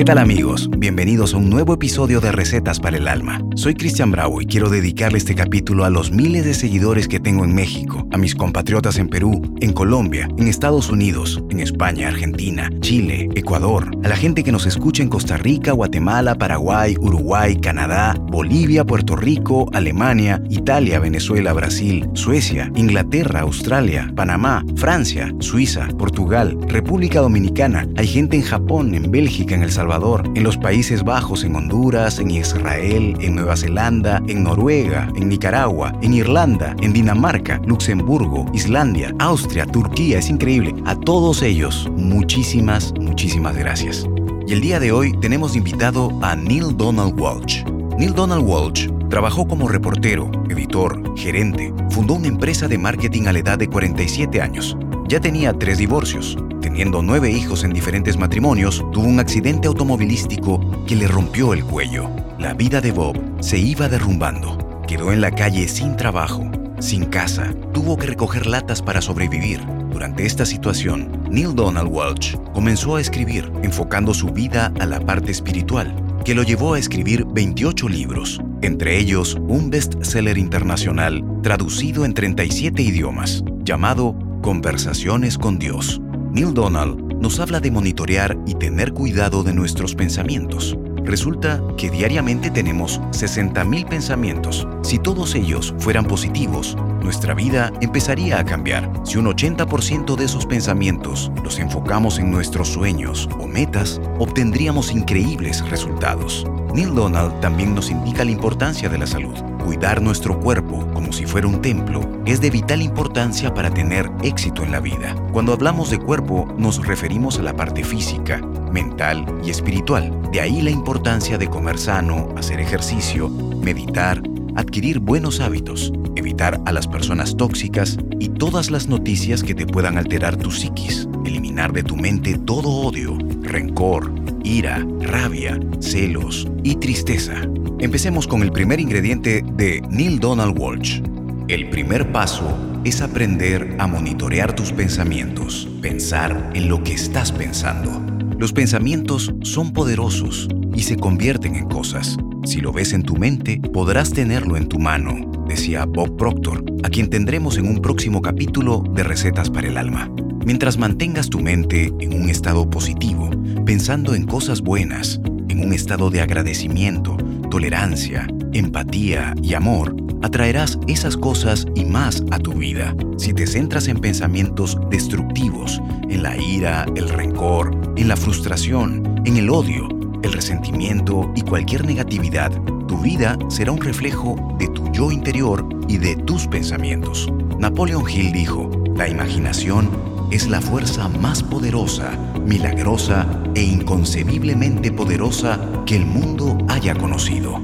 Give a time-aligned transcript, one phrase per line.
[0.00, 0.70] ¿Qué tal amigos?
[0.78, 3.42] Bienvenidos a un nuevo episodio de Recetas para el Alma.
[3.54, 7.44] Soy Cristian Bravo y quiero dedicarle este capítulo a los miles de seguidores que tengo
[7.44, 12.70] en México, a mis compatriotas en Perú, en Colombia, en Estados Unidos, en España, Argentina,
[12.80, 18.16] Chile, Ecuador, a la gente que nos escucha en Costa Rica, Guatemala, Paraguay, Uruguay, Canadá,
[18.18, 27.20] Bolivia, Puerto Rico, Alemania, Italia, Venezuela, Brasil, Suecia, Inglaterra, Australia, Panamá, Francia, Suiza, Portugal, República
[27.20, 31.56] Dominicana, hay gente en Japón, en Bélgica, en El Salvador, en los Países Bajos, en
[31.56, 38.46] Honduras, en Israel, en Nueva Zelanda, en Noruega, en Nicaragua, en Irlanda, en Dinamarca, Luxemburgo,
[38.52, 40.18] Islandia, Austria, Turquía.
[40.18, 40.76] Es increíble.
[40.86, 44.06] A todos ellos, muchísimas, muchísimas gracias.
[44.46, 47.64] Y el día de hoy tenemos invitado a Neil Donald Walsh.
[47.98, 53.40] Neil Donald Walsh trabajó como reportero, editor, gerente, fundó una empresa de marketing a la
[53.40, 54.76] edad de 47 años.
[55.10, 60.94] Ya tenía tres divorcios, Teniendo nueve hijos en diferentes matrimonios, tuvo un accidente automovilístico que
[60.94, 62.08] le rompió el cuello.
[62.38, 64.56] La vida de Bob se iba derrumbando.
[64.86, 67.52] Quedó en la calle sin trabajo, sin casa.
[67.72, 69.60] Tuvo que recoger latas para sobrevivir.
[69.90, 75.32] Durante esta situación, Neil Donald Walsh comenzó a escribir, enfocando su vida a la parte
[75.32, 75.92] espiritual,
[76.24, 82.80] que lo llevó a escribir 28 libros, entre ellos un bestseller internacional traducido en 37
[82.80, 86.00] idiomas, llamado Conversaciones con Dios.
[86.32, 90.78] Neil Donald nos habla de monitorear y tener cuidado de nuestros pensamientos.
[91.04, 94.66] Resulta que diariamente tenemos 60.000 pensamientos.
[94.82, 98.90] Si todos ellos fueran positivos, nuestra vida empezaría a cambiar.
[99.04, 105.68] Si un 80% de esos pensamientos los enfocamos en nuestros sueños o metas, obtendríamos increíbles
[105.68, 106.46] resultados.
[106.74, 109.49] Neil Donald también nos indica la importancia de la salud.
[109.64, 114.62] Cuidar nuestro cuerpo como si fuera un templo es de vital importancia para tener éxito
[114.62, 115.14] en la vida.
[115.32, 118.38] Cuando hablamos de cuerpo nos referimos a la parte física,
[118.72, 120.20] mental y espiritual.
[120.32, 124.22] De ahí la importancia de comer sano, hacer ejercicio, meditar,
[124.56, 129.98] adquirir buenos hábitos, evitar a las personas tóxicas y todas las noticias que te puedan
[129.98, 137.34] alterar tu psiquis, eliminar de tu mente todo odio, rencor, ira, rabia, celos y tristeza.
[137.80, 141.00] Empecemos con el primer ingrediente de Neil Donald Walsh.
[141.48, 148.02] El primer paso es aprender a monitorear tus pensamientos, pensar en lo que estás pensando.
[148.38, 152.18] Los pensamientos son poderosos y se convierten en cosas.
[152.44, 156.90] Si lo ves en tu mente, podrás tenerlo en tu mano, decía Bob Proctor, a
[156.90, 160.10] quien tendremos en un próximo capítulo de Recetas para el Alma.
[160.44, 163.30] Mientras mantengas tu mente en un estado positivo,
[163.64, 165.18] pensando en cosas buenas,
[165.48, 167.16] en un estado de agradecimiento,
[167.50, 172.94] tolerancia, empatía y amor, atraerás esas cosas y más a tu vida.
[173.18, 179.36] Si te centras en pensamientos destructivos, en la ira, el rencor, en la frustración, en
[179.36, 179.88] el odio,
[180.22, 182.52] el resentimiento y cualquier negatividad,
[182.86, 187.28] tu vida será un reflejo de tu yo interior y de tus pensamientos.
[187.58, 189.90] Napoleon Hill dijo, la imaginación
[190.30, 192.12] es la fuerza más poderosa,
[192.44, 197.60] milagrosa e inconcebiblemente poderosa que el mundo haya conocido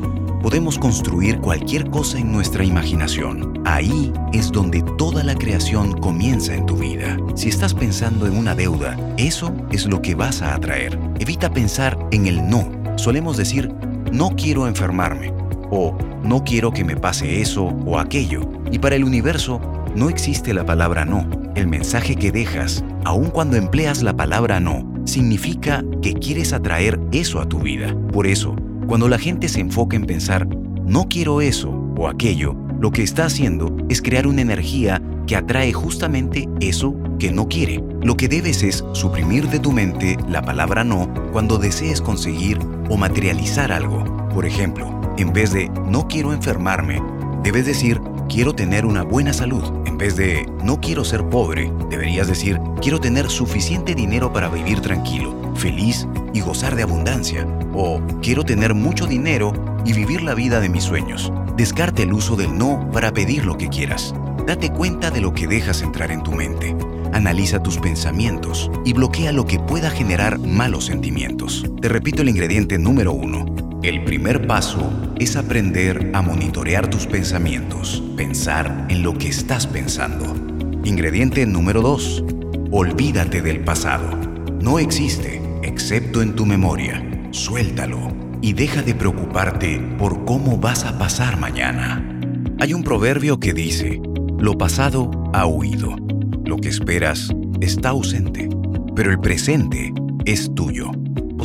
[0.46, 3.60] podemos construir cualquier cosa en nuestra imaginación.
[3.64, 7.16] Ahí es donde toda la creación comienza en tu vida.
[7.34, 11.00] Si estás pensando en una deuda, eso es lo que vas a atraer.
[11.18, 12.70] Evita pensar en el no.
[12.96, 13.72] Solemos decir,
[14.12, 15.32] no quiero enfermarme
[15.72, 18.48] o no quiero que me pase eso o aquello.
[18.70, 19.60] Y para el universo
[19.96, 21.26] no existe la palabra no.
[21.54, 27.40] El mensaje que dejas, aun cuando empleas la palabra no, significa que quieres atraer eso
[27.40, 27.96] a tu vida.
[28.12, 28.54] Por eso,
[28.86, 30.46] cuando la gente se enfoca en pensar,
[30.84, 35.72] no quiero eso o aquello, lo que está haciendo es crear una energía que atrae
[35.72, 37.82] justamente eso que no quiere.
[38.02, 42.58] Lo que debes es suprimir de tu mente la palabra no cuando desees conseguir
[42.90, 44.04] o materializar algo.
[44.28, 47.02] Por ejemplo, en vez de no quiero enfermarme,
[47.42, 47.98] debes decir
[48.28, 49.62] quiero tener una buena salud.
[49.86, 54.80] En vez de no quiero ser pobre, deberías decir quiero tener suficiente dinero para vivir
[54.80, 59.52] tranquilo, feliz y gozar de abundancia o quiero tener mucho dinero
[59.84, 61.32] y vivir la vida de mis sueños.
[61.56, 64.14] Descarte el uso del no para pedir lo que quieras.
[64.46, 66.76] Date cuenta de lo que dejas entrar en tu mente.
[67.12, 71.64] Analiza tus pensamientos y bloquea lo que pueda generar malos sentimientos.
[71.80, 73.65] Te repito el ingrediente número uno.
[73.82, 80.34] El primer paso es aprender a monitorear tus pensamientos, pensar en lo que estás pensando.
[80.82, 82.24] Ingrediente número 2.
[82.70, 84.10] Olvídate del pasado.
[84.60, 87.28] No existe, excepto en tu memoria.
[87.30, 87.98] Suéltalo
[88.40, 92.20] y deja de preocuparte por cómo vas a pasar mañana.
[92.58, 94.00] Hay un proverbio que dice,
[94.38, 95.96] lo pasado ha huido,
[96.44, 97.28] lo que esperas
[97.60, 98.48] está ausente,
[98.94, 99.92] pero el presente
[100.24, 100.90] es tuyo.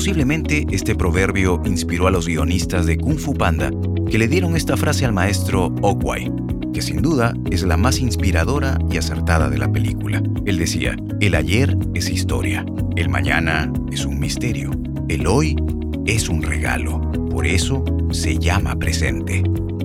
[0.01, 3.69] Posiblemente este proverbio inspiró a los guionistas de Kung Fu Panda
[4.09, 6.33] que le dieron esta frase al maestro Okwai,
[6.73, 10.23] que sin duda es la más inspiradora y acertada de la película.
[10.47, 12.65] Él decía, el ayer es historia,
[12.95, 14.71] el mañana es un misterio,
[15.07, 15.55] el hoy
[16.07, 16.99] es un regalo,
[17.29, 19.43] por eso se llama presente.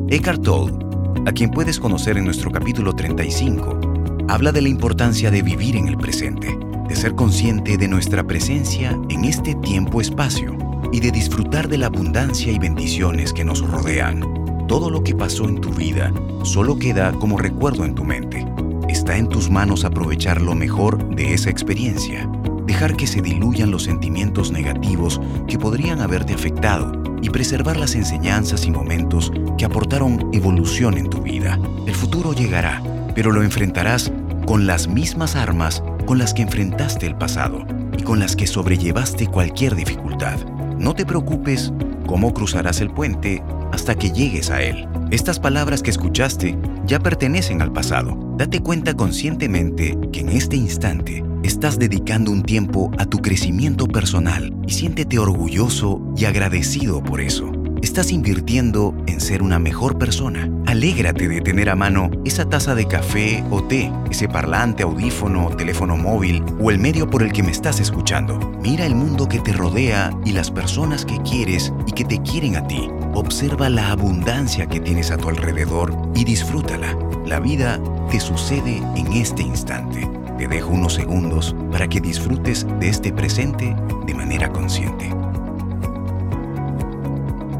[0.08, 0.78] Eckhart Tolle,
[1.26, 5.88] a quien puedes conocer en nuestro capítulo 35, habla de la importancia de vivir en
[5.88, 10.56] el presente, de ser consciente de nuestra presencia en este tiempo-espacio
[10.92, 14.22] y de disfrutar de la abundancia y bendiciones que nos rodean.
[14.68, 16.12] Todo lo que pasó en tu vida
[16.42, 18.46] solo queda como recuerdo en tu mente.
[18.88, 22.28] Está en tus manos aprovechar lo mejor de esa experiencia,
[22.66, 28.66] dejar que se diluyan los sentimientos negativos que podrían haberte afectado y preservar las enseñanzas
[28.66, 31.58] y momentos que aportaron evolución en tu vida.
[31.86, 32.82] El futuro llegará,
[33.14, 34.12] pero lo enfrentarás
[34.46, 37.66] con las mismas armas con las que enfrentaste el pasado
[37.98, 40.38] y con las que sobrellevaste cualquier dificultad.
[40.78, 41.72] No te preocupes
[42.06, 43.42] cómo cruzarás el puente
[43.72, 44.88] hasta que llegues a él.
[45.10, 48.16] Estas palabras que escuchaste ya pertenecen al pasado.
[48.38, 54.54] Date cuenta conscientemente que en este instante estás dedicando un tiempo a tu crecimiento personal
[54.66, 57.55] y siéntete orgulloso y agradecido por eso.
[57.82, 60.50] Estás invirtiendo en ser una mejor persona.
[60.66, 65.96] Alégrate de tener a mano esa taza de café o té, ese parlante, audífono, teléfono
[65.96, 68.38] móvil o el medio por el que me estás escuchando.
[68.62, 72.56] Mira el mundo que te rodea y las personas que quieres y que te quieren
[72.56, 72.88] a ti.
[73.14, 76.96] Observa la abundancia que tienes a tu alrededor y disfrútala.
[77.26, 77.78] La vida
[78.10, 80.08] te sucede en este instante.
[80.38, 83.76] Te dejo unos segundos para que disfrutes de este presente
[84.06, 85.10] de manera consciente.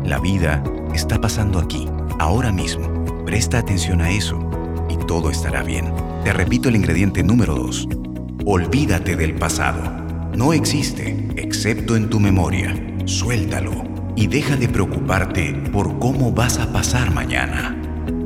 [0.06, 0.62] La vida
[0.94, 1.88] está pasando aquí,
[2.20, 3.04] ahora mismo.
[3.24, 4.38] Presta atención a eso
[4.88, 5.92] y todo estará bien.
[6.22, 7.88] Te repito el ingrediente número 2.
[8.44, 9.82] Olvídate del pasado.
[10.36, 12.72] No existe, excepto en tu memoria.
[13.04, 13.72] Suéltalo
[14.14, 17.76] y deja de preocuparte por cómo vas a pasar mañana.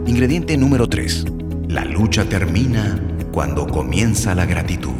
[0.06, 1.24] Ingrediente número 3.
[1.68, 3.00] La lucha termina
[3.32, 4.90] cuando comienza la gratitud.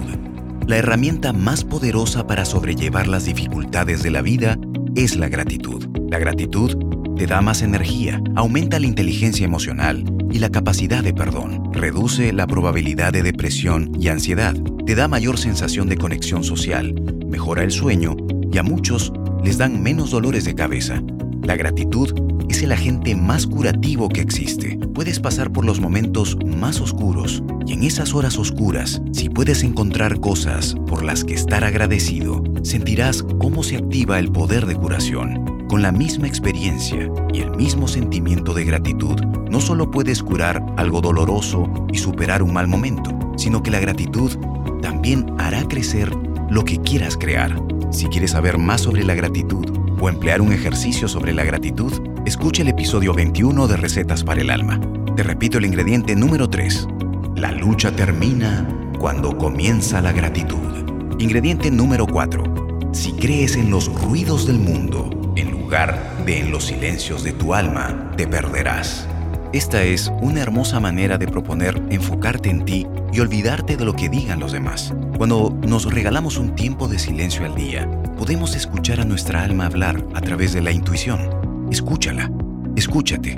[0.67, 4.57] La herramienta más poderosa para sobrellevar las dificultades de la vida
[4.95, 5.87] es la gratitud.
[6.11, 6.77] La gratitud
[7.17, 12.47] te da más energía, aumenta la inteligencia emocional y la capacidad de perdón, reduce la
[12.47, 14.55] probabilidad de depresión y ansiedad,
[14.87, 16.95] te da mayor sensación de conexión social,
[17.27, 18.17] mejora el sueño
[18.51, 19.13] y a muchos
[19.45, 21.03] les dan menos dolores de cabeza.
[21.43, 22.13] La gratitud
[22.49, 24.79] es el agente más curativo que existe.
[24.95, 30.21] Puedes pasar por los momentos más oscuros y en esas horas oscuras, si puedes encontrar
[30.21, 35.67] cosas por las que estar agradecido, sentirás cómo se activa el poder de curación.
[35.69, 39.21] Con la misma experiencia y el mismo sentimiento de gratitud,
[39.51, 44.37] no solo puedes curar algo doloroso y superar un mal momento, sino que la gratitud
[44.83, 46.13] también hará crecer
[46.51, 47.57] lo que quieras crear.
[47.91, 49.67] Si quieres saber más sobre la gratitud
[50.01, 51.93] o emplear un ejercicio sobre la gratitud,
[52.27, 54.81] escucha el episodio 21 de Recetas para el Alma.
[55.17, 56.89] Te repito el ingrediente número 3.
[57.37, 58.67] La lucha termina
[58.99, 60.90] cuando comienza la gratitud.
[61.21, 62.91] Ingrediente número 4.
[62.93, 67.53] Si crees en los ruidos del mundo, en lugar de en los silencios de tu
[67.53, 69.07] alma, te perderás.
[69.53, 74.09] Esta es una hermosa manera de proponer enfocarte en ti y olvidarte de lo que
[74.09, 74.95] digan los demás.
[75.19, 77.87] Cuando nos regalamos un tiempo de silencio al día,
[78.17, 81.69] podemos escuchar a nuestra alma hablar a través de la intuición.
[81.71, 82.33] Escúchala,
[82.77, 83.37] escúchate.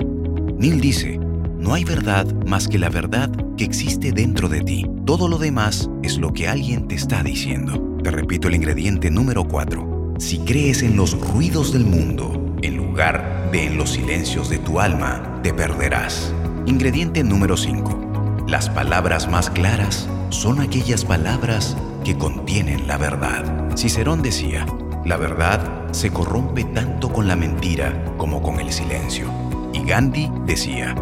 [0.57, 1.19] Neil dice,
[1.63, 4.85] no hay verdad más que la verdad que existe dentro de ti.
[5.05, 7.97] Todo lo demás es lo que alguien te está diciendo.
[8.03, 10.15] Te repito el ingrediente número 4.
[10.19, 14.81] Si crees en los ruidos del mundo, en lugar de en los silencios de tu
[14.81, 16.33] alma, te perderás.
[16.65, 18.43] Ingrediente número 5.
[18.45, 23.73] Las palabras más claras son aquellas palabras que contienen la verdad.
[23.77, 24.65] Cicerón decía,
[25.05, 29.31] la verdad se corrompe tanto con la mentira como con el silencio.
[29.71, 30.93] Y Gandhi decía,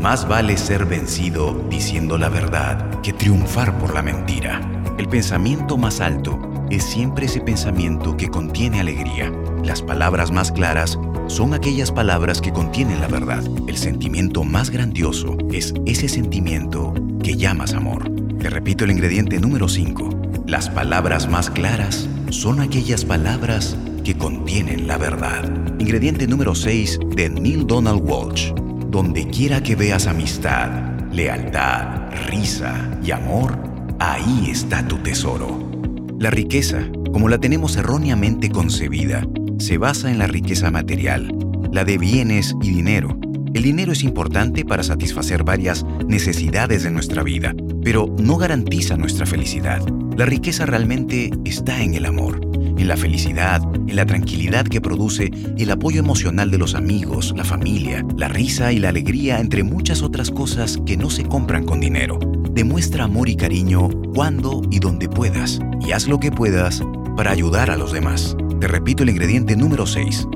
[0.00, 4.60] más vale ser vencido diciendo la verdad que triunfar por la mentira.
[4.96, 6.38] El pensamiento más alto
[6.70, 9.30] es siempre ese pensamiento que contiene alegría.
[9.62, 13.44] Las palabras más claras son aquellas palabras que contienen la verdad.
[13.66, 18.10] El sentimiento más grandioso es ese sentimiento que llamas amor.
[18.38, 20.44] Te repito el ingrediente número 5.
[20.46, 25.44] Las palabras más claras son aquellas palabras que contienen la verdad.
[25.78, 28.50] Ingrediente número 6 de Neil Donald Walsh.
[28.90, 30.68] Donde quiera que veas amistad,
[31.12, 33.56] lealtad, risa y amor,
[34.00, 35.70] ahí está tu tesoro.
[36.18, 36.82] La riqueza,
[37.12, 39.24] como la tenemos erróneamente concebida,
[39.60, 41.32] se basa en la riqueza material,
[41.72, 43.16] la de bienes y dinero.
[43.54, 47.54] El dinero es importante para satisfacer varias necesidades de nuestra vida,
[47.84, 49.82] pero no garantiza nuestra felicidad.
[50.16, 52.40] La riqueza realmente está en el amor,
[52.80, 57.44] en la felicidad, en la tranquilidad que produce el apoyo emocional de los amigos, la
[57.44, 61.80] familia, la risa y la alegría, entre muchas otras cosas que no se compran con
[61.80, 62.18] dinero.
[62.52, 66.82] Demuestra amor y cariño cuando y donde puedas y haz lo que puedas
[67.16, 68.36] para ayudar a los demás.
[68.60, 70.26] Te repito el ingrediente número 6.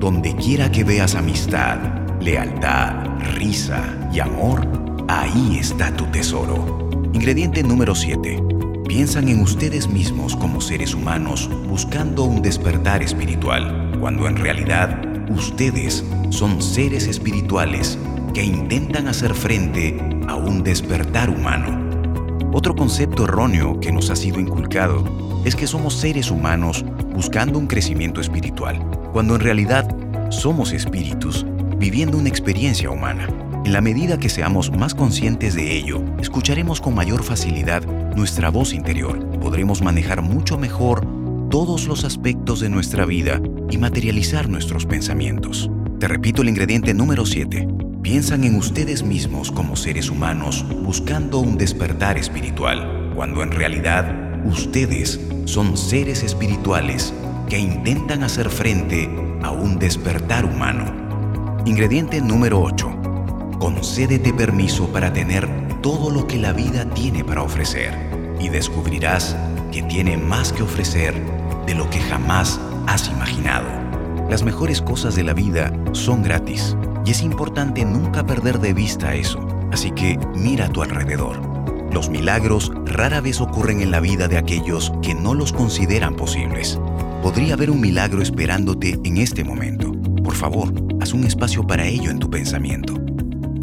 [0.00, 1.78] Donde quiera que veas amistad,
[2.20, 2.94] lealtad,
[3.36, 4.66] risa y amor,
[5.08, 6.90] ahí está tu tesoro.
[7.12, 8.51] Ingrediente número 7
[8.92, 16.04] piensan en ustedes mismos como seres humanos buscando un despertar espiritual, cuando en realidad ustedes
[16.28, 17.98] son seres espirituales
[18.34, 22.50] que intentan hacer frente a un despertar humano.
[22.52, 25.02] Otro concepto erróneo que nos ha sido inculcado
[25.46, 26.84] es que somos seres humanos
[27.14, 28.78] buscando un crecimiento espiritual,
[29.14, 29.88] cuando en realidad
[30.28, 31.46] somos espíritus
[31.78, 33.26] viviendo una experiencia humana.
[33.64, 37.82] En la medida que seamos más conscientes de ello, escucharemos con mayor facilidad
[38.14, 41.06] nuestra voz interior, podremos manejar mucho mejor
[41.50, 43.40] todos los aspectos de nuestra vida
[43.70, 45.70] y materializar nuestros pensamientos.
[45.98, 47.68] Te repito el ingrediente número 7.
[48.02, 55.20] Piensan en ustedes mismos como seres humanos buscando un despertar espiritual, cuando en realidad ustedes
[55.44, 57.14] son seres espirituales
[57.48, 59.08] que intentan hacer frente
[59.42, 61.62] a un despertar humano.
[61.64, 63.58] Ingrediente número 8.
[63.58, 67.92] Concédete permiso para tener todo lo que la vida tiene para ofrecer
[68.40, 69.36] y descubrirás
[69.72, 71.12] que tiene más que ofrecer
[71.66, 73.66] de lo que jamás has imaginado.
[74.30, 79.16] Las mejores cosas de la vida son gratis y es importante nunca perder de vista
[79.16, 79.44] eso.
[79.72, 81.40] Así que mira a tu alrededor.
[81.92, 86.78] Los milagros rara vez ocurren en la vida de aquellos que no los consideran posibles.
[87.22, 89.92] Podría haber un milagro esperándote en este momento.
[90.22, 92.94] Por favor, haz un espacio para ello en tu pensamiento.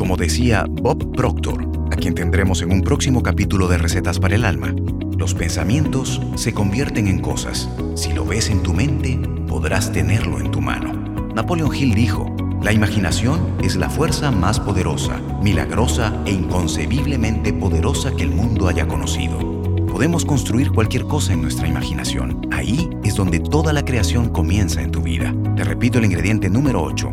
[0.10, 4.74] Como decía Bob Proctor, quien tendremos en un próximo capítulo de Recetas para el Alma.
[5.20, 7.70] Los pensamientos se convierten en cosas.
[7.94, 10.94] Si lo ves en tu mente, podrás tenerlo en tu mano.
[11.36, 18.24] Napoleon Hill dijo, la imaginación es la fuerza más poderosa, milagrosa e inconcebiblemente poderosa que
[18.24, 19.38] el mundo haya conocido.
[19.86, 22.48] Podemos construir cualquier cosa en nuestra imaginación.
[22.52, 25.36] Ahí es donde toda la creación comienza en tu vida.
[25.56, 27.12] Te repito el ingrediente número 8.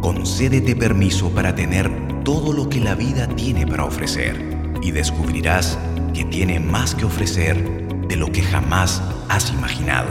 [0.00, 1.90] Concédete permiso para tener
[2.28, 4.36] todo lo que la vida tiene para ofrecer
[4.82, 5.78] y descubrirás
[6.12, 7.56] que tiene más que ofrecer
[8.06, 10.10] de lo que jamás has imaginado.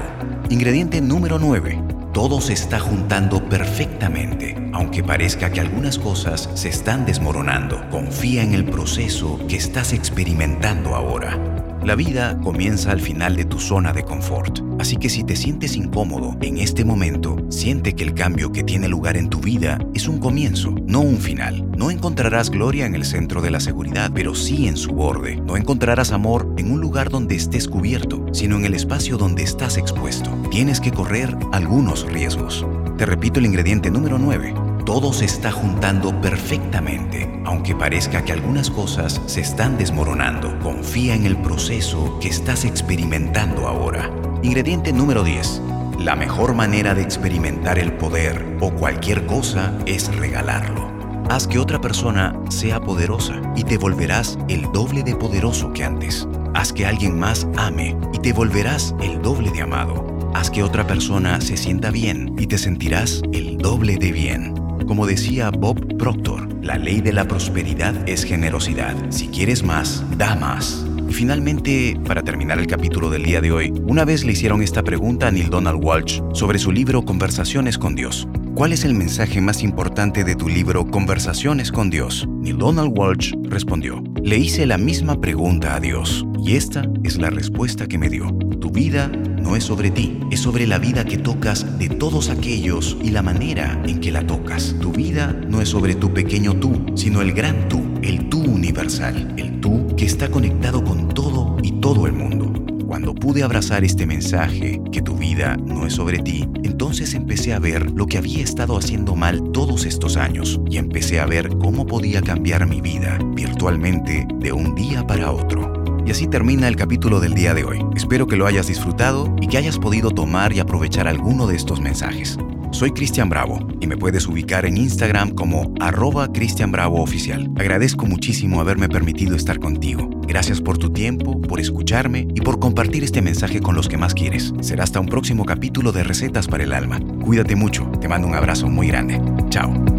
[0.50, 1.80] Ingrediente número 9.
[2.14, 7.88] Todo se está juntando perfectamente, aunque parezca que algunas cosas se están desmoronando.
[7.92, 11.57] Confía en el proceso que estás experimentando ahora.
[11.88, 15.78] La vida comienza al final de tu zona de confort, así que si te sientes
[15.78, 20.10] incómodo en este momento, siente que el cambio que tiene lugar en tu vida es
[20.10, 21.66] un comienzo, no un final.
[21.78, 25.38] No encontrarás gloria en el centro de la seguridad, pero sí en su borde.
[25.38, 29.78] No encontrarás amor en un lugar donde estés cubierto, sino en el espacio donde estás
[29.78, 30.30] expuesto.
[30.52, 32.66] Tienes que correr algunos riesgos.
[32.98, 38.72] Te repito el ingrediente número 9 todo se está juntando perfectamente, aunque parezca que algunas
[38.72, 40.58] cosas se están desmoronando.
[40.60, 44.10] Confía en el proceso que estás experimentando ahora.
[44.44, 45.62] Ingrediente número 10.
[46.00, 50.90] La mejor manera de experimentar el poder o cualquier cosa es regalarlo.
[51.30, 56.26] Haz que otra persona sea poderosa y te volverás el doble de poderoso que antes.
[56.54, 60.08] Haz que alguien más ame y te volverás el doble de amado.
[60.34, 64.67] Haz que otra persona se sienta bien y te sentirás el doble de bien.
[64.88, 68.96] Como decía Bob Proctor, la ley de la prosperidad es generosidad.
[69.10, 70.86] Si quieres más, da más.
[71.10, 74.84] Y finalmente, para terminar el capítulo del día de hoy, una vez le hicieron esta
[74.84, 78.30] pregunta a Neil Donald Walsh sobre su libro Conversaciones con Dios.
[78.56, 82.26] ¿Cuál es el mensaje más importante de tu libro Conversaciones con Dios?
[82.40, 87.30] Neil Donald Walsh respondió, le hice la misma pregunta a Dios y esta es la
[87.30, 88.32] respuesta que me dio.
[88.62, 92.98] Tu vida no es sobre ti, es sobre la vida que tocas de todos aquellos
[93.02, 94.76] y la manera en que la tocas.
[94.82, 99.34] Tu vida no es sobre tu pequeño tú, sino el gran tú, el tú universal,
[99.38, 102.54] el tú que está conectado con todo y todo el mundo.
[102.88, 107.60] Cuando pude abrazar este mensaje, que tu vida no es sobre ti, entonces empecé a
[107.60, 111.86] ver lo que había estado haciendo mal todos estos años y empecé a ver cómo
[111.86, 115.77] podía cambiar mi vida virtualmente de un día para otro.
[116.08, 117.86] Y así termina el capítulo del día de hoy.
[117.94, 121.82] Espero que lo hayas disfrutado y que hayas podido tomar y aprovechar alguno de estos
[121.82, 122.38] mensajes.
[122.72, 127.52] Soy Cristian Bravo y me puedes ubicar en Instagram como arroba Cristian Bravo Oficial.
[127.58, 130.10] Agradezco muchísimo haberme permitido estar contigo.
[130.26, 134.14] Gracias por tu tiempo, por escucharme y por compartir este mensaje con los que más
[134.14, 134.54] quieres.
[134.62, 137.02] Será hasta un próximo capítulo de Recetas para el Alma.
[137.22, 139.22] Cuídate mucho, te mando un abrazo muy grande.
[139.50, 139.97] Chao.